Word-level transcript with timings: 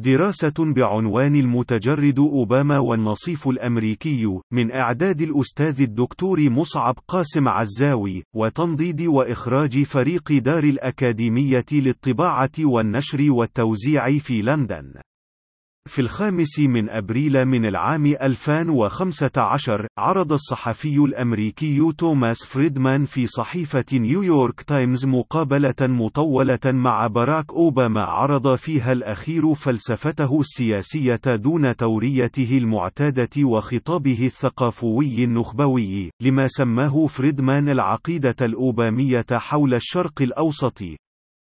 دراسة 0.00 0.54
بعنوان 0.58 1.36
المتجرد 1.36 2.18
أوباما 2.18 2.78
والنصيف 2.78 3.48
الأمريكي، 3.48 4.38
من 4.52 4.72
إعداد 4.72 5.20
الأستاذ 5.20 5.82
الدكتور 5.82 6.50
مصعب 6.50 6.98
قاسم 7.08 7.48
عزاوي، 7.48 8.22
وتنضيد 8.36 9.02
وإخراج 9.02 9.82
فريق 9.82 10.32
دار 10.32 10.64
الأكاديمية 10.64 11.64
للطباعة 11.72 12.50
والنشر 12.58 13.32
والتوزيع 13.32 14.18
في 14.18 14.42
لندن. 14.42 14.92
في 15.88 16.00
الخامس 16.00 16.58
من 16.58 16.90
أبريل 16.90 17.44
من 17.44 17.66
العام 17.66 18.06
2015 18.06 19.86
عرض 19.98 20.32
الصحفي 20.32 20.96
الأمريكي 20.98 21.92
توماس 21.98 22.44
فريدمان 22.44 23.04
في 23.04 23.26
صحيفة 23.26 23.84
نيويورك 23.92 24.62
تايمز 24.62 25.06
مقابلة 25.06 25.74
مطولة 25.80 26.58
مع 26.66 27.06
باراك 27.06 27.52
أوباما 27.52 28.00
عرض 28.00 28.54
فيها 28.54 28.92
الأخير 28.92 29.54
فلسفته 29.54 30.40
السياسية 30.40 31.20
دون 31.26 31.76
توريته 31.76 32.58
المعتادة 32.58 33.44
وخطابه 33.44 34.26
الثقافوي 34.26 35.24
النخبوي 35.24 36.10
لما 36.22 36.48
سماه 36.48 37.06
فريدمان 37.06 37.68
العقيدة 37.68 38.36
الأوبامية 38.42 39.26
حول 39.32 39.74
الشرق 39.74 40.22
الأوسط. 40.22 40.82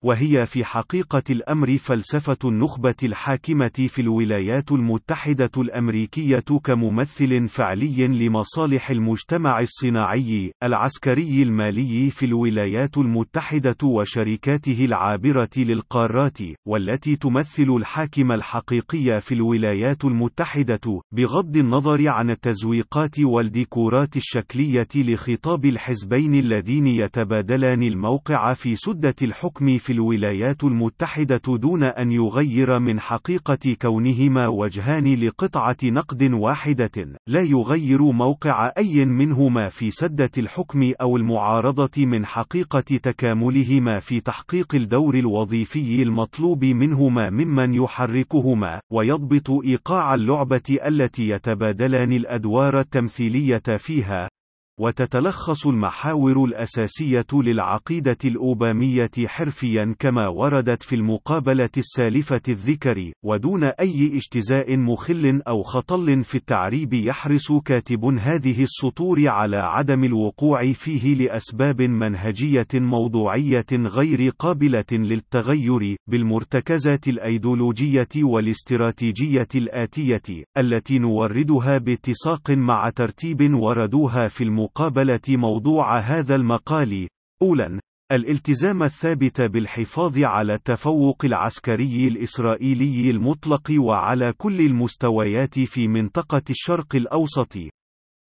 وهي 0.03 0.45
في 0.45 0.66
حقيقة 0.66 1.23
الأمر 1.30 1.77
فلسفة 1.77 2.38
النخبة 2.45 2.95
الحاكمة 3.03 3.88
في 3.88 4.02
الولايات 4.02 4.71
المتحدة 4.71 5.52
الأمريكية 5.57 6.44
كممثل 6.63 7.48
فعلي 7.48 8.08
لمصالح 8.08 8.89
المجتمع 8.89 9.59
الصناعي، 9.59 10.52
العسكري 10.63 11.44
المالي 11.44 12.11
في 12.11 12.25
الولايات 12.25 12.97
المتحدة 12.97 13.77
وشركاته 13.84 14.85
العابرة 14.85 15.49
للقارات، 15.58 16.38
والتي 16.67 17.16
تمثل 17.16 17.75
الحاكم 17.77 18.31
الحقيقي 18.31 19.22
في 19.22 19.33
الولايات 19.33 20.05
المتحدة، 20.05 21.02
بغض 21.11 21.58
النظر 21.58 22.09
عن 22.09 22.30
التزويقات 22.30 23.20
والديكورات 23.20 24.17
الشكلية 24.17 24.88
لخطاب 24.95 25.66
الحزبين 25.66 26.33
اللذين 26.33 26.88
يتبادلان 26.88 27.83
الموقع 27.83 28.53
في 28.53 28.75
سدة 28.75 29.16
الحكم 29.22 29.77
في 29.77 29.92
الولايات 29.94 30.63
المتحدة 30.63 31.41
دون 31.47 31.83
أن 31.83 32.11
يغير 32.11 32.80
من 32.80 32.99
حقيقة 32.99 33.75
كونهما 33.81 34.47
وجهان 34.47 35.16
لقطعة 35.16 35.77
نقد 35.83 36.23
واحدة، 36.33 37.19
لا 37.27 37.41
يغير 37.41 38.02
موقع 38.02 38.71
أي 38.77 39.05
منهما 39.05 39.69
في 39.69 39.91
سدة 39.91 40.31
الحكم 40.38 40.91
أو 41.02 41.17
المعارضة 41.17 42.05
من 42.05 42.25
حقيقة 42.25 42.80
تكاملهما 42.80 43.99
في 43.99 44.19
تحقيق 44.19 44.75
الدور 44.75 45.16
الوظيفي 45.16 46.03
المطلوب 46.03 46.66
منهما 46.66 47.30
ممن 47.30 47.73
يحركهما، 47.73 48.80
ويضبط 48.91 49.49
إيقاع 49.49 50.14
اللعبة 50.14 50.77
التي 50.86 51.30
يتبادلان 51.30 52.14
الأدوار 52.14 52.80
التمثيلية 52.80 53.77
فيها، 53.77 54.30
وتتلخص 54.79 55.67
المحاور 55.67 56.45
الأساسية 56.45 57.25
للعقيدة 57.33 58.17
الأوبامية 58.25 59.11
حرفيا 59.25 59.95
كما 59.99 60.27
وردت 60.27 60.83
في 60.83 60.95
المقابلة 60.95 61.69
السالفة 61.77 62.41
الذكر، 62.49 63.11
ودون 63.25 63.63
أي 63.63 64.11
اجتزاء 64.17 64.77
مخل 64.77 65.41
أو 65.47 65.63
خطل 65.63 66.23
في 66.23 66.35
التعريب 66.35 66.93
يحرص 66.93 67.52
كاتب 67.52 68.05
هذه 68.05 68.63
السطور 68.63 69.27
على 69.27 69.57
عدم 69.57 70.03
الوقوع 70.03 70.73
فيه 70.73 71.15
لأسباب 71.15 71.81
منهجية 71.81 72.67
موضوعية 72.73 73.65
غير 73.71 74.31
قابلة 74.39 74.83
للتغير، 74.91 75.95
بالمرتكزات 76.08 77.08
الأيديولوجية 77.08 78.08
والاستراتيجية 78.17 79.47
الآتية، 79.55 80.43
التي 80.58 80.99
نوردها 80.99 81.77
باتساق 81.77 82.52
مع 82.52 82.89
ترتيب 82.89 83.53
وردوها 83.53 84.27
في 84.27 84.43
المقابلة 84.43 84.62
مقابلة 84.64 85.19
موضوع 85.30 86.00
هذا 86.00 86.36
المقال. 86.36 87.08
أولا 87.42 87.80
الالتزام 88.11 88.83
الثابت 88.83 89.42
بالحفاظ 89.42 90.20
على 90.20 90.54
التفوق 90.54 91.26
العسكري 91.26 92.08
الإسرائيلي 92.08 93.10
المطلق 93.10 93.71
وعلى 93.77 94.33
كل 94.37 94.60
المستويات 94.60 95.60
في 95.60 95.87
منطقة 95.87 96.42
الشرق 96.49 96.95
الأوسط. 96.95 97.58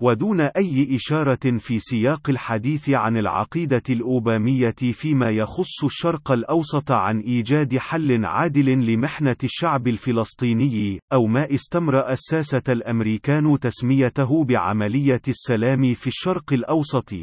ودون 0.03 0.41
أي 0.41 0.97
إشارة 0.97 1.59
في 1.59 1.78
سياق 1.78 2.31
الحديث 2.31 2.91
عن 2.91 3.16
العقيدة 3.16 3.82
الأوبامية 3.91 4.75
فيما 4.93 5.31
يخص 5.31 5.84
الشرق 5.84 6.32
الأوسط 6.32 6.91
عن 6.91 7.21
إيجاد 7.21 7.78
حل 7.78 8.25
عادل 8.25 8.87
لمحنة 8.87 9.37
الشعب 9.44 9.88
الفلسطيني، 9.88 11.00
أو 11.12 11.27
ما 11.27 11.55
استمر 11.55 12.10
الساسة 12.10 12.62
الأمريكان 12.69 13.59
تسميته 13.60 14.44
بعملية 14.44 15.22
السلام 15.28 15.94
في 15.94 16.06
الشرق 16.06 16.53
الأوسط، 16.53 17.15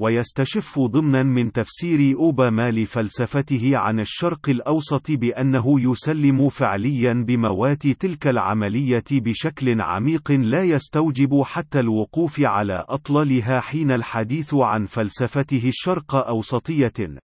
ويستشف 0.00 0.78
ضمنا 0.78 1.22
من 1.22 1.52
تفسير 1.52 2.16
أوباما 2.16 2.70
لفلسفته 2.70 3.70
عن 3.74 4.00
الشرق 4.00 4.48
الأوسط 4.48 5.10
بأنه 5.10 5.80
يسلم 5.80 6.48
فعليا 6.48 7.12
بموات 7.12 7.86
تلك 7.86 8.26
العملية 8.26 9.04
بشكل 9.12 9.80
عميق 9.80 10.30
لا 10.30 10.64
يستوجب 10.64 11.42
حتى 11.42 11.80
الوقوف 11.80 12.40
على 12.40 12.84
أطلالها 12.88 13.60
حين 13.60 13.90
الحديث 13.90 14.54
عن 14.54 14.86
فلسفته 14.86 15.68
الشرق 15.68 16.14
أوسطية. 16.14 17.18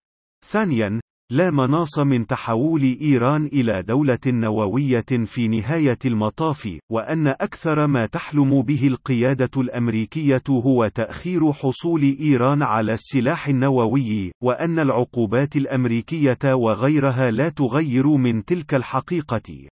ثانيا، 0.46 1.00
لا 1.32 1.52
مناص 1.52 2.00
من 2.00 2.28
تحول 2.28 2.98
إيران 3.02 3.46
إلى 3.46 3.84
دولة 3.84 4.20
نووية 4.28 5.06
في 5.26 5.48
نهاية 5.48 5.98
المطاف، 6.06 6.80
وأن 6.92 7.28
أكثر 7.28 7.88
ما 7.88 8.06
تحلم 8.06 8.62
به 8.62 8.88
القيادة 8.88 9.62
الأمريكية 9.62 10.44
هو 10.50 10.88
تأخير 10.88 11.52
حصول 11.54 12.02
إيران 12.20 12.64
على 12.64 12.94
السلاح 12.94 13.48
النووي، 13.48 14.32
وأن 14.44 14.80
العقوبات 14.80 15.56
الأمريكية 15.56 16.54
وغيرها 16.54 17.32
لا 17.32 17.50
تغير 17.50 18.08
من 18.08 18.46
تلك 18.46 18.74
الحقيقة. 18.74 19.68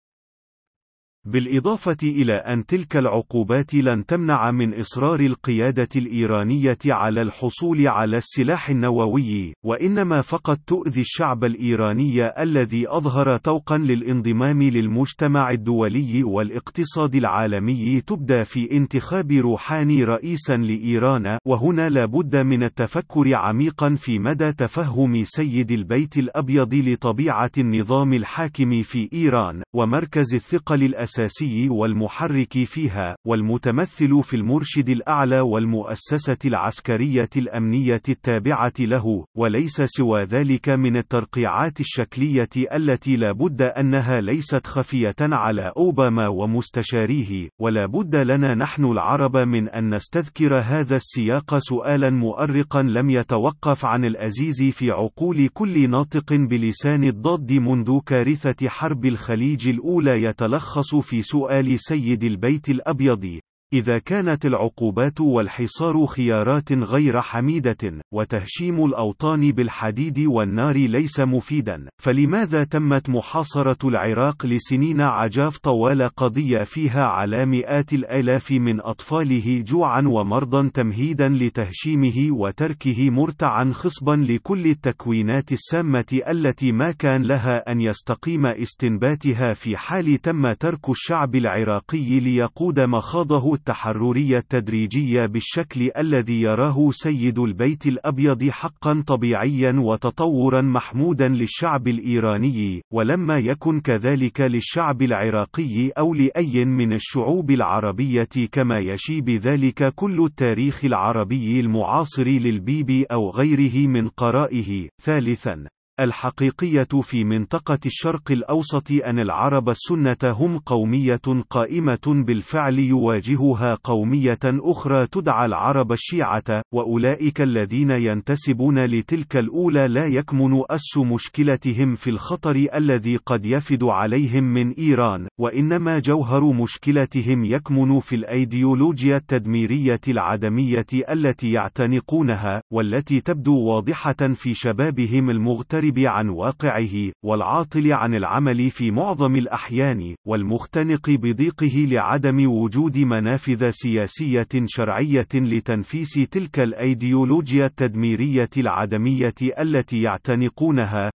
بالإضافة 1.28 1.98
إلى 2.04 2.34
أن 2.34 2.66
تلك 2.66 2.98
العقوبات 2.98 3.74
لن 3.74 4.06
تمنع 4.06 4.52
من 4.52 4.74
إصرار 4.74 5.20
القيادة 5.20 5.88
الإيرانية 5.96 6.78
على 6.86 7.22
الحصول 7.22 7.88
على 7.88 8.18
السلاح 8.18 8.70
النووي، 8.70 9.54
وإنما 9.66 10.22
فقط 10.22 10.60
تؤذي 10.68 11.02
الشعب 11.02 11.44
الإيراني 11.44 12.42
الذي 12.44 12.90
أظهر 12.90 13.38
توقا 13.38 13.78
للانضمام 13.78 14.64
للمجتمع 14.64 15.50
الدولي 15.50 16.24
والاقتصاد 16.24 17.16
العالمي 17.16 18.02
تبدى 18.02 18.46
في 18.46 18.78
انتخاب 18.78 19.32
روحاني 19.32 20.04
رئيسا 20.04 20.58
لإيران، 20.58 21.38
وهنا 21.46 21.90
لابد 21.90 22.36
من 22.36 22.64
التفكر 22.64 23.36
عميقا 23.36 23.96
في 23.96 24.20
مدى 24.20 24.52
تفهم 24.54 25.24
سيد 25.24 25.72
البيت 25.72 26.18
الأبيض 26.18 26.74
لطبيعة 26.74 27.52
النظام 27.58 28.14
الحاكم 28.14 28.82
في 28.82 29.10
إيران، 29.14 29.64
ومركز 29.76 30.34
الثقل 30.34 30.84
الأساسي 30.84 31.17
الأساسي 31.18 31.70
والمحرك 31.70 32.64
فيها، 32.64 33.16
والمتمثل 33.26 34.24
في 34.24 34.36
المرشد 34.36 34.90
الأعلى 34.90 35.40
والمؤسسة 35.40 36.38
العسكرية 36.46 37.30
الأمنية 37.38 38.02
التابعة 38.10 38.74
له، 38.80 39.26
وليس 39.38 39.82
سوى 39.82 40.24
ذلك 40.24 40.70
من 40.70 40.98
الترقيعات 40.98 41.80
الشكلية 41.80 42.50
التي 42.74 43.16
لا 43.16 43.32
بد 43.32 43.62
أنها 43.62 44.22
ليست 44.22 44.68
خفية 44.68 45.16
على 45.20 45.74
أوباما 45.78 46.28
ومستشاريه، 46.28 47.50
ولا 47.62 47.86
بد 47.86 48.16
لنا 48.16 48.56
نحن 48.56 48.86
العرب 48.86 49.38
من 49.38 49.70
أن 49.70 49.96
نستذكر 49.96 50.58
هذا 50.58 50.96
السياق 50.96 51.58
سؤالا 51.58 52.10
مؤرقا 52.10 52.82
لم 52.82 53.10
يتوقف 53.10 53.86
عن 53.86 54.06
الأزيز 54.06 54.64
في 54.64 54.92
عقول 54.92 55.48
كل 55.54 55.90
ناطق 55.90 56.34
بلسان 56.34 57.04
الضاد 57.04 57.54
منذ 57.54 58.00
كارثة 58.06 58.70
حرب 58.70 59.06
الخليج 59.06 59.68
الأولى 59.70 60.24
يتلخص 60.24 60.96
في 61.07 61.22
سؤال 61.22 61.80
سيد 61.80 62.24
البيت 62.24 62.69
الأبيض. 62.69 63.39
إذا 63.74 63.98
كانت 63.98 64.46
العقوبات 64.46 65.22
والحصار 65.22 66.06
خيارات 66.06 66.72
غير 66.72 67.22
حميدة، 67.22 68.02
وتهشيم 68.14 68.86
الأوطان 68.86 69.52
بالحديد 69.52 70.19
والنار 70.19 70.75
ليس 70.75 71.19
مفيدا، 71.19 71.88
فلماذا 72.02 72.64
تمت 72.64 73.10
محاصرة 73.10 73.88
العراق 73.90 74.46
لسنين 74.46 75.02
عجاف 75.02 75.58
طوال 75.58 76.02
قضية 76.02 76.64
فيها 76.64 77.04
على 77.04 77.46
مئات 77.46 77.94
الآلاف 77.94 78.52
من 78.52 78.81
أطفاله 78.81 79.64
جوعا 79.68 80.02
ومرضا 80.08 80.70
تمهيدا 80.74 81.30
لتهشيمه 81.30 82.28
وتركه 82.31 83.10
مرتعا 83.10 83.72
خصبا 83.74 84.25
لكل 84.30 84.66
التكوينات 84.66 85.52
السامة 85.52 86.22
التي 86.28 86.72
ما 86.72 86.92
كان 86.92 87.22
لها 87.24 87.72
أن 87.72 87.81
يستقيم 87.81 88.46
استنباتها 88.46 89.54
في 89.54 89.78
حال 89.78 90.22
تم 90.22 90.54
ترك 90.54 90.90
الشعب 90.90 91.36
العراقي 91.36 92.20
ليقود 92.20 92.80
مخاضه 92.80 93.56
التحررية 93.57 94.38
التدريجية 94.38 95.25
بالشكل 95.25 95.92
الذي 95.98 96.42
يراه 96.42 96.89
سيد 96.92 97.39
البيت 97.39 97.88
الأبيض 97.88 98.50
حقا 98.50 99.04
طبيعيا 99.07 99.71
وتطورا 99.71 100.62
محمودا 100.62 101.27
للشعب 101.27 101.88
الإيراني، 101.88 102.81
ولما 102.94 103.38
يكن 103.38 103.80
كذلك 103.80 104.42
للشعب 104.42 105.01
العراقي 105.01 105.89
أو 105.89 106.13
لأي 106.13 106.65
من 106.65 106.94
الشعوب 106.94 107.51
العربية 107.51 108.30
كما 108.51 108.77
يشي 108.77 109.21
بذلك 109.21 109.94
كل 109.95 110.25
التاريخ 110.25 110.86
العربي 110.86 111.60
المعاصر 111.60 112.27
للبيبي 112.27 113.03
أو 113.03 113.30
غيره 113.30 113.88
من 113.88 114.07
قرائه. 114.07 114.89
ثالثا 115.03 115.76
الحقيقية 116.00 116.88
في 117.02 117.24
منطقة 117.24 117.80
الشرق 117.86 118.32
الأوسط 118.32 118.92
أن 118.92 119.20
العرب 119.20 119.70
السنة 119.70 120.18
هم 120.24 120.58
قومية 120.58 121.22
قائمة 121.50 122.00
بالفعل 122.08 122.80
يواجهها 122.80 123.78
قومية 123.84 124.40
أخرى 124.46 125.08
تدعى 125.08 125.46
العرب 125.46 125.92
الشيعة، 125.92 126.62
وأولئك 126.74 127.42
الذين 127.42 127.92
ينتسبون 127.92 128.86
لتلك 128.86 129.38
الأولى 129.38 129.88
لا 129.88 130.06
يكمن 130.06 130.62
أس 130.70 130.98
مشكلتهم 130.98 131.96
في 131.96 132.10
الخطر 132.10 132.68
الذي 132.76 133.18
قد 133.18 133.46
يفد 133.46 133.84
عليهم 133.84 134.44
من 134.44 134.72
إيران، 134.72 135.28
وإنما 135.40 136.00
جوهر 136.00 136.54
مشكلتهم 136.54 137.46
يكمن 137.46 138.00
في 138.00 138.16
الأيديولوجيا 138.16 139.18
التدميرية 139.18 140.02
العدمية 140.08 140.86
التي 141.10 141.52
يعتنقونها، 141.52 142.62
والتي 142.74 143.22
تبدو 143.22 143.60
واضحة 143.60 144.34
في 144.34 144.54
شبابهم 144.54 145.30
المغترب 145.30 145.87
الغائب 145.88 146.00
عن 146.00 146.30
واقعه، 146.30 147.12
والعاطل 147.25 147.94
عن 147.94 148.16
العمل 148.16 148.72
في 148.72 148.92
معظم 148.92 149.36
الأحيان، 149.36 150.16
والمختنق 150.28 151.10
بضيقه 151.10 151.86
لعدم 151.89 152.50
وجود 152.50 152.98
منافذ 152.98 153.69
سياسية 153.69 154.48
شرعية 154.66 155.28
لتنفيس 155.34 156.13
تلك 156.13 156.60
الأيديولوجيا 156.60 157.66
التدميرية 157.66 158.50
العدمية 158.57 159.34
التي 159.60 160.01
يعتنقونها، 160.01 161.12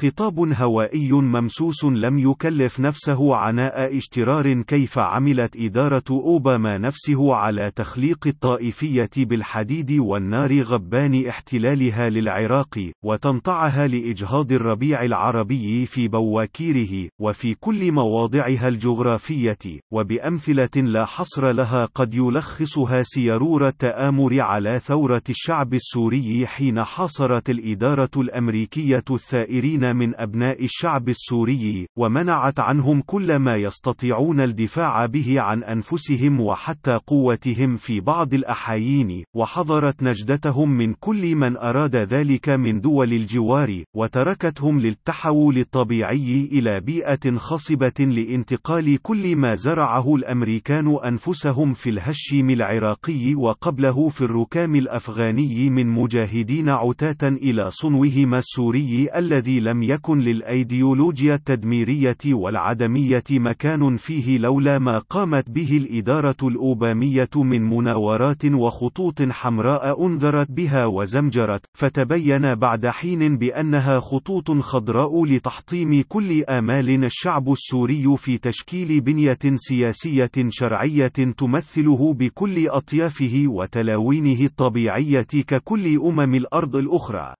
خطاب 0.00 0.52
هوائي 0.52 1.12
ممسوس 1.12 1.84
لم 1.84 2.18
يكلف 2.18 2.80
نفسه 2.80 3.36
عناء 3.36 3.96
اشترار 3.96 4.62
كيف 4.62 4.98
عملت 4.98 5.56
إدارة 5.56 6.04
أوباما 6.10 6.78
نفسه 6.78 7.34
على 7.34 7.72
تخليق 7.76 8.26
الطائفية 8.26 9.10
بالحديد 9.16 9.92
والنار 9.92 10.62
غبان 10.62 11.26
احتلالها 11.26 12.10
للعراق، 12.10 12.90
وتنطعها 13.04 13.86
لإجهاض 13.86 14.52
الربيع 14.52 15.02
العربي 15.02 15.86
في 15.86 16.08
بواكيره، 16.08 17.08
وفي 17.20 17.54
كل 17.54 17.92
مواضعها 17.92 18.68
الجغرافية، 18.68 19.80
وبأمثلة 19.92 20.76
لا 20.76 21.04
حصر 21.04 21.52
لها 21.52 21.84
قد 21.84 22.14
يلخصها 22.14 23.02
سيرور 23.02 23.68
التآمر 23.68 24.40
على 24.40 24.78
ثورة 24.78 25.22
الشعب 25.30 25.74
السوري 25.74 26.46
حين 26.46 26.84
حاصرت 26.84 27.50
الإدارة 27.50 28.10
الأمريكية 28.16 29.04
الثائرين 29.10 29.89
من 29.92 30.14
أبناء 30.16 30.64
الشعب 30.64 31.08
السوري، 31.08 31.86
ومنعت 31.98 32.60
عنهم 32.60 33.00
كل 33.06 33.36
ما 33.36 33.56
يستطيعون 33.56 34.40
الدفاع 34.40 35.06
به 35.06 35.40
عن 35.40 35.62
أنفسهم 35.62 36.40
وحتى 36.40 36.98
قوتهم 37.06 37.76
في 37.76 38.00
بعض 38.00 38.34
الأحايين، 38.34 39.24
وحظرت 39.36 40.02
نجدتهم 40.02 40.70
من 40.70 40.94
كل 40.94 41.34
من 41.36 41.56
أراد 41.56 41.96
ذلك 41.96 42.48
من 42.48 42.80
دول 42.80 43.12
الجوار، 43.12 43.84
وتركتهم 43.96 44.80
للتحول 44.80 45.58
الطبيعي 45.58 46.48
إلى 46.52 46.80
بيئة 46.80 47.36
خصبة 47.36 47.92
لانتقال 47.98 49.02
كل 49.02 49.36
ما 49.36 49.54
زرعه 49.54 50.14
الأمريكان 50.14 50.96
أنفسهم 51.04 51.74
في 51.74 51.90
الهشيم 51.90 52.50
العراقي 52.50 53.34
وقبله 53.34 54.08
في 54.08 54.20
الركام 54.20 54.74
الأفغاني 54.76 55.70
من 55.70 55.86
مجاهدين 55.86 56.68
عتاة 56.68 57.28
إلى 57.28 57.70
صنوهما 57.70 58.38
السوري 58.38 59.08
الذي 59.16 59.60
لم 59.60 59.79
يكن 59.82 60.18
للأيديولوجيا 60.18 61.34
التدميرية 61.34 62.16
والعدمية 62.26 63.24
مكان 63.30 63.96
فيه 63.96 64.38
لولا 64.38 64.78
ما 64.78 64.98
قامت 64.98 65.50
به 65.50 65.76
الإدارة 65.76 66.36
الأوبامية 66.42 67.28
من 67.36 67.62
مناورات 67.62 68.44
وخطوط 68.44 69.22
حمراء 69.22 70.06
أنذرت 70.06 70.50
بها 70.50 70.86
وزمجرت، 70.86 71.66
فتبين 71.74 72.54
بعد 72.54 72.86
حين 72.86 73.36
بأنها 73.36 74.00
خطوط 74.00 74.50
خضراء 74.50 75.24
لتحطيم 75.24 76.04
كل 76.08 76.44
آمال 76.44 77.04
الشعب 77.04 77.52
السوري 77.52 78.16
في 78.16 78.38
تشكيل 78.38 79.00
بنية 79.00 79.38
سياسية 79.56 80.30
شرعية 80.48 81.06
تمثله 81.36 82.14
بكل 82.14 82.68
أطيافه 82.68 83.44
وتلاوينه 83.46 84.44
الطبيعية 84.44 85.26
ككل 85.46 85.98
أمم 85.98 86.34
الأرض 86.34 86.76
الأخرى. 86.76 87.39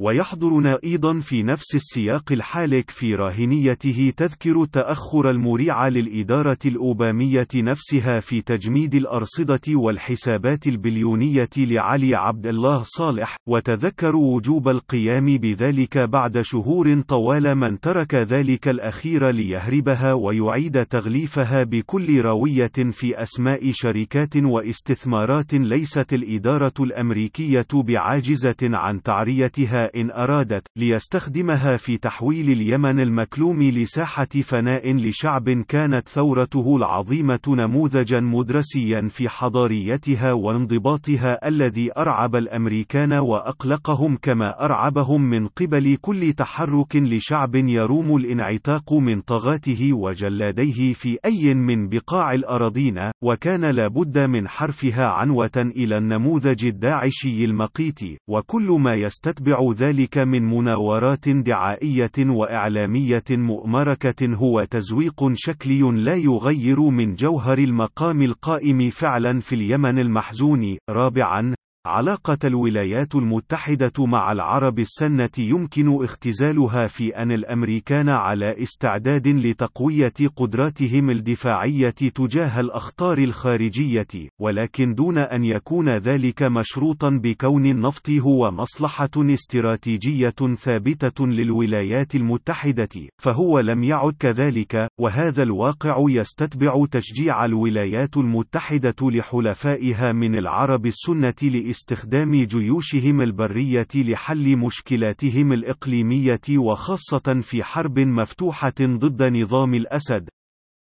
ويحضرنا 0.00 0.78
أيضا 0.84 1.20
في 1.20 1.42
نفس 1.42 1.74
السياق 1.74 2.32
الحالك 2.32 2.90
في 2.90 3.14
راهنيته 3.14 4.12
تذكر 4.16 4.64
تأخر 4.64 5.30
المريع 5.30 5.88
للإدارة 5.88 6.58
الأوبامية 6.66 7.48
نفسها 7.54 8.20
في 8.20 8.40
تجميد 8.40 8.94
الأرصدة 8.94 9.60
والحسابات 9.68 10.66
البليونية 10.66 11.48
لعلي 11.56 12.14
عبد 12.14 12.46
الله 12.46 12.82
صالح، 12.84 13.36
وتذكر 13.48 14.16
وجوب 14.16 14.68
القيام 14.68 15.26
بذلك 15.26 15.98
بعد 15.98 16.40
شهور 16.40 17.00
طوال 17.00 17.54
من 17.54 17.80
ترك 17.80 18.14
ذلك 18.14 18.68
الأخير 18.68 19.30
ليهربها 19.30 20.12
ويعيد 20.12 20.86
تغليفها 20.86 21.62
بكل 21.62 22.20
روية 22.20 22.72
في 22.92 23.22
أسماء 23.22 23.70
شركات 23.72 24.36
واستثمارات 24.36 25.54
ليست 25.54 26.12
الإدارة 26.12 26.74
الأمريكية 26.80 27.66
بعاجزة 27.74 28.56
عن 28.62 29.02
تعريتها 29.02 29.87
إن 29.96 30.10
أرادت، 30.10 30.66
ليستخدمها 30.76 31.76
في 31.76 31.96
تحويل 31.96 32.50
اليمن 32.50 33.00
المكلوم 33.00 33.62
لساحة 33.62 34.24
فناء 34.24 34.96
لشعب 34.96 35.50
كانت 35.50 36.08
ثورته 36.08 36.76
العظيمة 36.76 37.40
نموذجا 37.48 38.20
مدرسيا 38.20 39.08
في 39.10 39.28
حضاريتها 39.28 40.32
وانضباطها 40.32 41.48
الذي 41.48 41.90
أرعب 41.98 42.36
الأمريكان 42.36 43.12
وأقلقهم 43.12 44.18
كما 44.22 44.64
أرعبهم 44.64 45.22
من 45.22 45.46
قبل 45.48 45.96
كل 46.00 46.32
تحرك 46.32 46.96
لشعب 46.96 47.54
يروم 47.54 48.16
الانعتاق 48.16 48.92
من 48.92 49.20
طغاته 49.20 49.92
وجلاديه 49.92 50.92
في 50.92 51.18
أي 51.24 51.54
من 51.54 51.88
بقاع 51.88 52.32
الأراضين، 52.32 53.10
وكان 53.24 53.64
لابد 53.64 54.18
من 54.18 54.48
حرفها 54.48 55.06
عنوة 55.06 55.50
إلى 55.56 55.96
النموذج 55.96 56.64
الداعشي 56.66 57.44
المقيت، 57.44 58.00
وكل 58.28 58.76
ما 58.80 58.94
يستتبع 58.94 59.72
ذلك 59.78 60.18
من 60.18 60.42
مناورات 60.44 61.28
دعائية 61.28 62.10
وإعلامية 62.18 63.24
مؤمركة 63.30 64.34
هو 64.34 64.64
تزويق 64.64 65.32
شكلي 65.34 65.80
لا 65.80 66.14
يغير 66.14 66.80
من 66.80 67.14
جوهر 67.14 67.58
المقام 67.58 68.22
القائم 68.22 68.90
فعلا 68.90 69.40
في 69.40 69.54
اليمن 69.54 69.98
المحزون. 69.98 70.78
رابعا 70.90 71.54
علاقة 71.88 72.38
الولايات 72.44 73.14
المتحدة 73.14 73.92
مع 73.98 74.32
العرب 74.32 74.78
السنة 74.78 75.30
يمكن 75.38 76.04
اختزالها 76.04 76.86
في 76.86 77.16
أن 77.16 77.32
الأمريكان 77.32 78.08
على 78.08 78.62
استعداد 78.62 79.28
لتقوية 79.28 80.12
قدراتهم 80.36 81.10
الدفاعية 81.10 81.90
تجاه 81.90 82.60
الأخطار 82.60 83.18
الخارجية، 83.18 84.06
ولكن 84.40 84.94
دون 84.94 85.18
أن 85.18 85.44
يكون 85.44 85.88
ذلك 85.88 86.42
مشروطا 86.42 87.10
بكون 87.10 87.66
النفط 87.66 88.10
هو 88.10 88.50
مصلحة 88.50 89.10
استراتيجية 89.16 90.34
ثابتة 90.58 91.26
للولايات 91.26 92.14
المتحدة، 92.14 93.08
فهو 93.18 93.60
لم 93.60 93.82
يعد 93.82 94.14
كذلك، 94.18 94.88
وهذا 95.00 95.42
الواقع 95.42 95.96
يستتبع 96.08 96.86
تشجيع 96.90 97.44
الولايات 97.44 98.16
المتحدة 98.16 98.96
لحلفائها 99.02 100.12
من 100.12 100.34
العرب 100.34 100.86
السنة 100.86 101.34
لاستخدام 101.78 102.34
جيوشهم 102.34 103.20
البرية 103.20 103.88
لحل 103.94 104.56
مشكلاتهم 104.56 105.52
الإقليمية 105.52 106.40
وخاصة 106.50 107.40
في 107.42 107.64
حرب 107.64 107.98
مفتوحة 107.98 108.74
ضد 108.80 109.22
نظام 109.22 109.74
الأسد. 109.74 110.28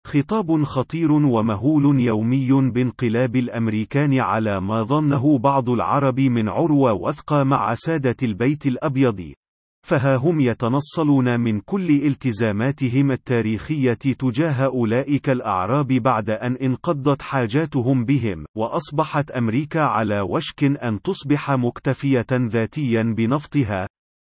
خطاب 0.07 0.65
خطير 0.65 1.13
ومهول 1.13 2.01
يومي 2.01 2.71
بانقلاب 2.71 3.37
الأمريكان 3.37 4.21
على 4.21 4.61
ما 4.61 4.83
ظنه 4.83 5.39
بعض 5.39 5.71
العرب 5.71 6.21
من 6.21 6.49
عروة 6.49 6.93
وثقة 6.93 7.43
مع 7.43 7.75
سادة 7.75 8.17
البيت 8.23 8.67
الأبيض. 8.67 9.33
فها 9.85 10.17
هم 10.17 10.41
يتنصلون 10.41 11.41
من 11.41 11.61
كل 11.61 11.91
التزاماتهم 11.91 13.11
التاريخية 13.11 13.93
تجاه 13.93 14.65
أولئك 14.65 15.31
الأعراب 15.31 15.87
بعد 15.87 16.31
أن 16.31 16.57
انقضت 16.57 17.23
حاجاتهم 17.23 18.05
بهم، 18.05 18.45
وأصبحت 18.57 19.31
أمريكا 19.31 19.81
على 19.81 20.21
وشك 20.21 20.65
أن 20.65 21.03
تصبح 21.03 21.51
مكتفية 21.51 22.27
ذاتيا 22.33 23.03
بنفطها، 23.03 23.87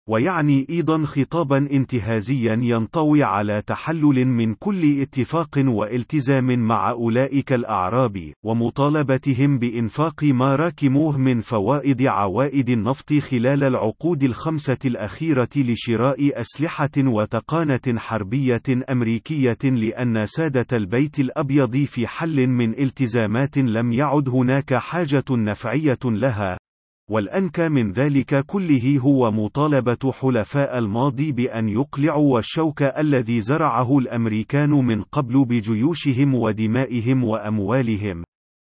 ويعني 0.08 0.66
أيضا 0.70 1.04
خطابا 1.04 1.58
انتهازيا 1.58 2.58
ينطوي 2.62 3.22
على 3.22 3.62
تحلل 3.66 4.26
من 4.26 4.54
كل 4.54 5.00
اتفاق 5.00 5.62
والتزام 5.66 6.58
مع 6.58 6.90
أولئك 6.90 7.52
الأعراب 7.52 8.32
ومطالبتهم 8.44 9.58
بإنفاق 9.58 10.24
ما 10.24 10.56
راكموه 10.56 11.18
من 11.18 11.40
فوائد 11.40 12.02
عوائد 12.06 12.70
النفط 12.70 13.12
خلال 13.14 13.64
العقود 13.64 14.22
الخمسة 14.22 14.78
الأخيرة 14.84 15.48
لشراء 15.56 16.40
أسلحة 16.40 16.90
وتقانة 16.98 17.98
حربية 17.98 18.62
أمريكية 18.90 19.58
لأن 19.64 20.26
سادة 20.26 20.66
البيت 20.72 21.20
الأبيض 21.20 21.76
في 21.76 22.06
حل 22.06 22.46
من 22.46 22.78
التزامات 22.78 23.58
لم 23.58 23.92
يعد 23.92 24.28
هناك 24.28 24.74
حاجة 24.74 25.24
نفعية 25.30 25.98
لها. 26.04 26.63
والأنكى 27.10 27.68
من 27.68 27.92
ذلك 27.92 28.44
كله 28.46 28.98
هو 28.98 29.30
مطالبة 29.30 30.12
حلفاء 30.12 30.78
الماضي 30.78 31.32
بأن 31.32 31.68
يقلعوا 31.68 32.38
الشوك 32.38 32.82
الذي 32.82 33.40
زرعه 33.40 33.98
الأمريكان 33.98 34.70
من 34.70 35.02
قبل 35.02 35.44
بجيوشهم 35.44 36.34
ودمائهم 36.34 37.24
وأموالهم. 37.24 38.24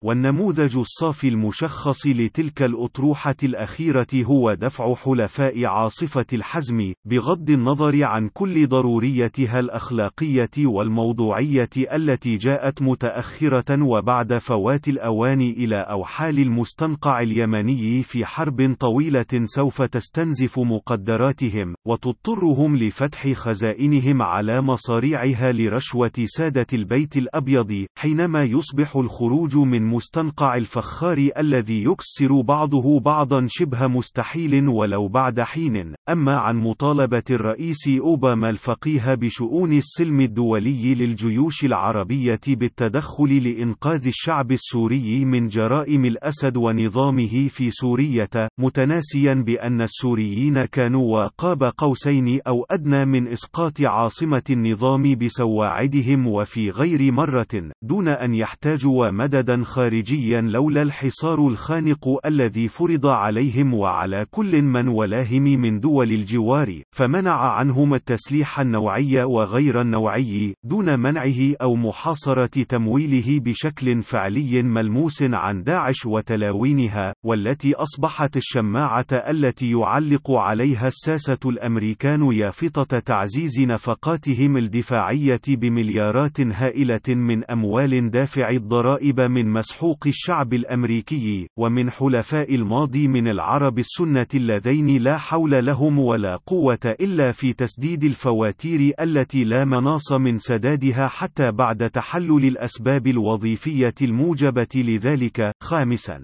والنموذج 0.03 0.77
الصافي 0.77 1.27
المشخص 1.27 2.07
لتلك 2.07 2.63
الأطروحة 2.63 3.35
الأخيرة 3.43 4.07
هو 4.15 4.53
دفع 4.53 4.95
حلفاء 4.95 5.65
عاصفة 5.65 6.25
الحزم، 6.33 6.93
بغض 7.05 7.49
النظر 7.49 8.03
عن 8.03 8.29
كل 8.33 8.67
ضروريتها 8.67 9.59
الأخلاقية 9.59 10.49
والموضوعية 10.65 11.69
التي 11.77 12.37
جاءت 12.37 12.81
متأخرة 12.81 13.83
وبعد 13.83 14.37
فوات 14.37 14.87
الأوان 14.87 15.41
إلى 15.41 15.75
أوحال 15.75 16.39
المستنقع 16.39 17.19
اليمني 17.19 18.03
في 18.03 18.25
حرب 18.25 18.75
طويلة 18.79 19.45
سوف 19.45 19.81
تستنزف 19.81 20.59
مقدراتهم، 20.59 21.75
وتضطرهم 21.87 22.77
لفتح 22.77 23.31
خزائنهم 23.33 24.21
على 24.21 24.61
مصاريعها 24.61 25.51
لرشوة 25.51 26.11
سادة 26.25 26.67
البيت 26.73 27.17
الأبيض، 27.17 27.85
حينما 27.99 28.43
يصبح 28.43 28.95
الخروج 28.95 29.57
من 29.57 29.90
المستنقع 29.91 30.55
الفخار 30.55 31.29
الذي 31.37 31.83
يكسر 31.83 32.41
بعضه 32.41 32.99
بعضا 32.99 33.45
شبه 33.49 33.87
مستحيل 33.87 34.67
ولو 34.67 35.07
بعد 35.07 35.41
حين. 35.41 35.95
أما 36.09 36.37
عن 36.37 36.57
مطالبة 36.57 37.23
الرئيس 37.29 37.87
أوباما 37.87 38.49
الفقيه 38.49 39.13
بشؤون 39.13 39.73
السلم 39.73 40.19
الدولي 40.19 40.95
للجيوش 40.95 41.65
العربية 41.65 42.39
بالتدخل 42.47 43.43
لإنقاذ 43.43 44.07
الشعب 44.07 44.51
السوري 44.51 45.25
من 45.25 45.47
جرائم 45.47 46.05
الأسد 46.05 46.57
ونظامه 46.57 47.47
في 47.47 47.71
سورية 47.71 48.29
متناسيا 48.59 49.33
بأن 49.33 49.81
السوريين 49.81 50.65
كانوا 50.65 51.17
وقاب 51.17 51.63
قوسين 51.77 52.39
أو 52.47 52.65
أدنى 52.71 53.05
من 53.05 53.27
إسقاط 53.27 53.81
عاصمة 53.81 54.43
النظام 54.49 55.15
بسواعدهم 55.15 56.27
وفي 56.27 56.69
غير 56.69 57.11
مرة 57.11 57.71
دون 57.83 58.07
أن 58.07 58.33
يحتاجوا 58.33 59.11
مددا 59.11 59.63
خارجيا 59.63 59.80
خارجيا 59.81 60.41
لولا 60.41 60.81
الحصار 60.81 61.47
الخانق 61.47 62.19
الذي 62.25 62.67
فرض 62.67 63.07
عليهم 63.07 63.73
وعلى 63.73 64.25
كل 64.31 64.61
من 64.61 64.87
ولاهم 64.87 65.43
من 65.43 65.79
دول 65.79 66.11
الجوار 66.11 66.81
فمنع 66.91 67.31
عنهم 67.31 67.93
التسليح 67.93 68.59
النوعي 68.59 69.23
وغير 69.23 69.81
النوعي 69.81 70.53
دون 70.63 70.99
منعه 70.99 71.55
أو 71.61 71.75
محاصرة 71.75 72.45
تمويله 72.45 73.39
بشكل 73.39 74.03
فعلي 74.03 74.63
ملموس 74.63 75.23
عن 75.23 75.63
داعش 75.63 76.05
وتلاوينها 76.05 77.13
والتي 77.25 77.73
أصبحت 77.75 78.37
الشماعة 78.37 79.07
التي 79.11 79.71
يعلق 79.71 80.31
عليها 80.31 80.87
الساسة 80.87 81.39
الأمريكان 81.45 82.33
يافطة 82.33 82.99
تعزيز 82.99 83.59
نفقاتهم 83.61 84.57
الدفاعية 84.57 85.41
بمليارات 85.47 86.41
هائلة 86.41 87.07
من 87.09 87.43
أموال 87.43 88.11
دافع 88.11 88.49
الضرائب 88.49 89.21
من 89.21 89.47
مسؤول 89.47 89.70
مسحوق 89.71 90.07
الشعب 90.07 90.53
الأمريكي، 90.53 91.47
ومن 91.57 91.91
حلفاء 91.91 92.55
الماضي 92.55 93.07
من 93.07 93.27
العرب 93.27 93.79
السنة 93.79 94.27
اللذين 94.35 95.03
لا 95.03 95.17
حول 95.17 95.65
لهم 95.65 95.99
ولا 95.99 96.35
قوة 96.35 96.79
إلا 96.85 97.31
في 97.31 97.53
تسديد 97.53 98.03
الفواتير 98.03 98.93
التي 98.99 99.43
لا 99.43 99.65
مناص 99.65 100.11
من 100.11 100.39
سدادها 100.39 101.07
حتى 101.07 101.51
بعد 101.51 101.89
تحلل 101.89 102.45
الأسباب 102.45 103.07
الوظيفية 103.07 103.95
الموجبة 104.01 104.67
لذلك. 104.75 105.51
خامسا 105.63 106.21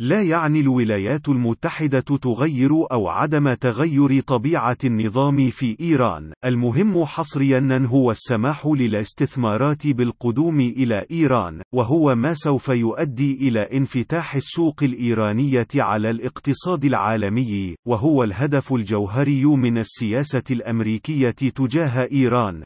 لا 0.00 0.22
يعني 0.22 0.60
الولايات 0.60 1.28
المتحدة 1.28 2.00
تغير 2.00 2.70
أو 2.92 3.08
عدم 3.08 3.54
تغير 3.54 4.20
طبيعة 4.20 4.76
النظام 4.84 5.50
في 5.50 5.76
إيران، 5.80 6.32
المهم 6.44 7.04
حصريا 7.04 7.86
هو 7.86 8.10
السماح 8.10 8.66
للاستثمارات 8.66 9.86
بالقدوم 9.86 10.60
إلى 10.60 11.06
إيران، 11.10 11.62
وهو 11.74 12.14
ما 12.14 12.34
سوف 12.34 12.68
يؤدي 12.68 13.48
إلى 13.48 13.60
انفتاح 13.60 14.34
السوق 14.34 14.82
الإيرانية 14.82 15.68
على 15.74 16.10
الاقتصاد 16.10 16.84
العالمي، 16.84 17.74
وهو 17.88 18.22
الهدف 18.22 18.72
الجوهري 18.72 19.44
من 19.44 19.78
السياسة 19.78 20.44
الأمريكية 20.50 21.30
تجاه 21.30 22.08
إيران. 22.12 22.62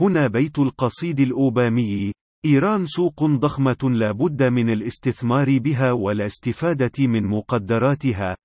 هنا 0.00 0.28
بيت 0.28 0.58
القصيد 0.58 1.20
الأوبامي، 1.20 2.12
إيران 2.44 2.86
سوق 2.86 3.24
ضخمة 3.24 3.90
لا 3.90 4.12
بد 4.12 4.42
من 4.42 4.70
الاستثمار 4.70 5.58
بها 5.58 5.92
والاستفادة 5.92 7.06
من 7.06 7.26
مقدراتها، 7.26 8.36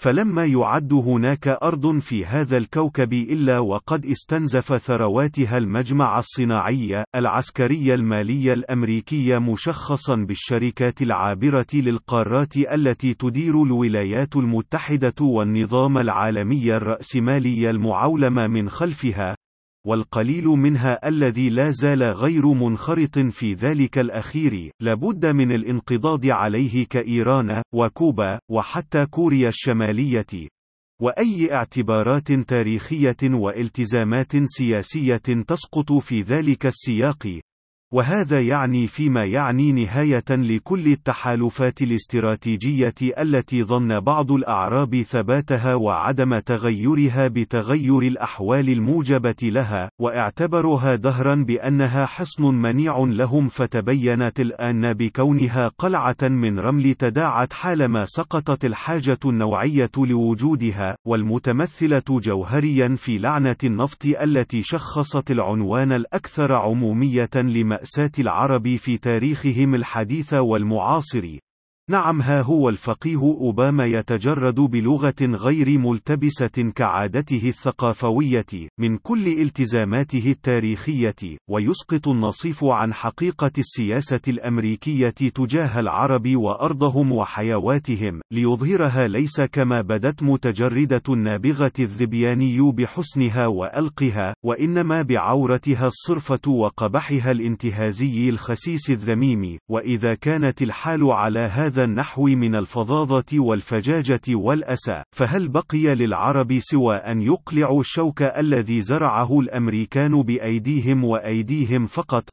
فلما 0.00 0.44
يعد 0.44 0.92
هناك 0.92 1.48
أرض 1.48 1.98
في 1.98 2.24
هذا 2.26 2.56
الكوكب 2.56 3.12
إلا 3.12 3.58
وقد 3.58 4.06
استنزف 4.06 4.76
ثرواتها 4.76 5.58
المجمع 5.58 6.18
الصناعي، 6.18 7.04
العسكري 7.14 7.94
المالي 7.94 8.52
الأمريكي 8.52 9.38
مشخصا 9.38 10.14
بالشركات 10.14 11.02
العابرة 11.02 11.66
للقارات 11.74 12.56
التي 12.56 13.14
تدير 13.14 13.62
الولايات 13.62 14.36
المتحدة 14.36 15.14
والنظام 15.20 15.98
العالمي 15.98 16.76
الرأسمالي 16.76 17.70
المعولم 17.70 18.50
من 18.50 18.68
خلفها، 18.68 19.36
والقليل 19.86 20.44
منها 20.44 21.08
الذي 21.08 21.50
لا 21.50 21.70
زال 21.70 22.02
غير 22.02 22.46
منخرط 22.46 23.18
في 23.18 23.54
ذلك 23.54 23.98
الأخير، 23.98 24.70
لابد 24.80 25.26
من 25.26 25.52
الانقضاض 25.52 26.26
عليه 26.26 26.86
كإيران، 26.86 27.62
وكوبا، 27.74 28.38
وحتى 28.50 29.06
كوريا 29.06 29.48
الشمالية. 29.48 30.48
وأي 31.02 31.54
اعتبارات 31.54 32.32
تاريخية 32.32 33.16
والتزامات 33.22 34.32
سياسية 34.44 35.16
تسقط 35.46 35.92
في 35.92 36.22
ذلك 36.22 36.66
السياق، 36.66 37.40
وهذا 37.94 38.40
يعني 38.40 38.86
فيما 38.86 39.24
يعني 39.24 39.72
نهاية 39.72 40.24
لكل 40.30 40.86
التحالفات 40.86 41.82
الاستراتيجية 41.82 42.94
التي 43.18 43.64
ظن 43.64 44.00
بعض 44.00 44.32
الأعراب 44.32 45.02
ثباتها 45.02 45.74
وعدم 45.74 46.38
تغيرها 46.38 47.28
بتغير 47.28 47.98
الأحوال 47.98 48.68
الموجبة 48.68 49.34
لها، 49.42 49.90
واعتبروها 50.00 50.94
دهرا 50.94 51.34
بأنها 51.34 52.06
حصن 52.06 52.42
منيع 52.42 52.98
لهم 52.98 53.48
فتبينت 53.48 54.40
الآن 54.40 54.92
بكونها 54.92 55.68
قلعة 55.78 56.16
من 56.22 56.58
رمل 56.58 56.94
تداعت 56.94 57.52
حالما 57.52 58.04
سقطت 58.04 58.64
الحاجة 58.64 59.18
النوعية 59.24 59.90
لوجودها، 59.96 60.96
والمتمثلة 61.06 62.02
جوهريا 62.08 62.94
في 62.96 63.18
لعنة 63.18 63.56
النفط 63.64 64.04
التي 64.22 64.62
شخصت 64.62 65.30
العنوان 65.30 65.92
الأكثر 65.92 66.52
عمومية 66.52 67.30
لمأساة 67.34 67.83
مأساة 67.84 68.10
العرب 68.18 68.76
في 68.76 68.98
تاريخهم 68.98 69.74
الحديث 69.74 70.34
والمعاصر. 70.34 71.38
نعم 71.90 72.22
ها 72.22 72.40
هو 72.42 72.68
الفقيه 72.68 73.16
أوباما 73.16 73.86
يتجرد 73.86 74.54
بلغة 74.54 75.14
غير 75.22 75.78
ملتبسة 75.78 76.72
كعادته 76.74 77.48
الثقافوية 77.48 78.46
من 78.80 78.98
كل 78.98 79.28
التزاماته 79.28 80.30
التاريخية 80.30 81.14
ويسقط 81.50 82.08
النصيف 82.08 82.64
عن 82.64 82.94
حقيقة 82.94 83.50
السياسة 83.58 84.20
الأمريكية 84.28 85.08
تجاه 85.10 85.80
العرب 85.80 86.28
وأرضهم 86.36 87.12
وحيواتهم 87.12 88.20
ليظهرها 88.32 89.08
ليس 89.08 89.40
كما 89.40 89.80
بدت 89.80 90.22
متجردة 90.22 91.02
النابغة 91.08 91.72
الذبياني 91.78 92.72
بحسنها 92.72 93.46
وألقها 93.46 94.34
وإنما 94.44 95.02
بعورتها 95.02 95.86
الصرفة 95.86 96.50
وقبحها 96.50 97.30
الانتهازي 97.30 98.28
الخسيس 98.28 98.90
الذميم 98.90 99.58
وإذا 99.70 100.14
كانت 100.14 100.62
الحال 100.62 101.12
على 101.12 101.40
هذا 101.40 101.73
هذا 101.74 101.84
النحو 101.84 102.22
من 102.22 102.54
الفظاظة 102.54 103.38
والفجاجة 103.38 104.20
والأسى، 104.28 105.02
فهل 105.16 105.48
بقي 105.48 105.94
للعرب 105.94 106.58
سوى 106.58 106.96
أن 106.96 107.22
يقلعوا 107.22 107.80
الشوك 107.80 108.22
الذي 108.22 108.82
زرعه 108.82 109.40
الأمريكان 109.40 110.22
بأيديهم 110.22 111.04
وأيديهم 111.04 111.86
فقط؟ 111.86 112.28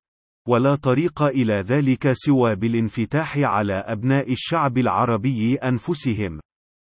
ولا 0.48 0.76
طريق 0.76 1.22
إلى 1.22 1.54
ذلك 1.54 2.12
سوى 2.14 2.56
بالانفتاح 2.56 3.38
على 3.38 3.74
أبناء 3.74 4.32
الشعب 4.32 4.78
العربي 4.78 5.56
أنفسهم. 5.56 6.40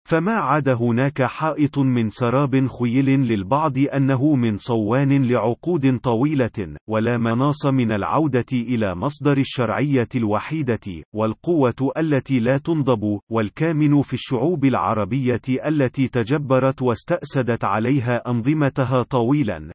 فما 0.07 0.33
عاد 0.33 0.69
هناك 0.69 1.23
حائط 1.23 1.79
من 1.79 2.11
سراب 2.11 2.67
خيل 2.67 3.07
للبعض 3.07 3.79
أنه 3.79 4.35
من 4.35 4.57
صوان 4.57 5.25
لعقود 5.25 5.99
طويلة، 5.99 6.77
ولا 6.89 7.19
مناص 7.19 7.67
من 7.67 7.93
العودة 7.93 8.47
إلى 8.53 8.95
مصدر 8.95 9.39
الشرعية 9.39 10.09
الوحيدة، 10.15 11.03
والقوة 11.15 11.93
التي 11.99 12.41
لا 12.41 12.59
تنضب، 12.59 13.19
والكامن 13.31 14.03
في 14.03 14.15
الشعوب 14.15 14.65
العربية 14.65 15.43
التي 15.67 16.09
تجبرت 16.09 16.83
واستأسدت 16.83 17.65
عليها 17.65 18.31
أنظمتها 18.31 19.03
طويلا، 19.03 19.73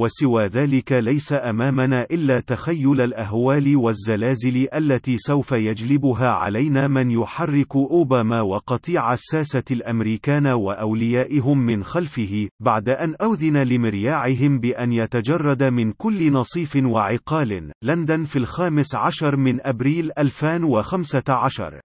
وسوى 0.00 0.46
ذلك 0.46 0.92
ليس 0.92 1.32
أمامنا 1.32 2.06
إلا 2.10 2.40
تخيل 2.40 3.00
الأهوال 3.00 3.76
والزلازل 3.76 4.68
التي 4.74 5.18
سوف 5.18 5.52
يجلبها 5.52 6.28
علينا 6.28 6.88
من 6.88 7.10
يحرك 7.10 7.76
أوباما 7.76 8.40
وقطيع 8.40 9.12
الساسة 9.12 9.64
الأمريكان 9.70 10.46
وأوليائهم 10.46 11.58
من 11.58 11.84
خلفه، 11.84 12.48
بعد 12.62 12.88
أن 12.88 13.14
أوذن 13.14 13.56
لمرياعهم 13.62 14.60
بأن 14.60 14.92
يتجرد 14.92 15.62
من 15.62 15.92
كل 15.92 16.32
نصيف 16.32 16.76
وعقال. 16.76 17.72
لندن 17.82 18.24
في 18.24 18.38
الخامس 18.38 18.94
عشر 18.94 19.36
من 19.36 19.66
أبريل 19.66 20.10
2015 20.18 21.80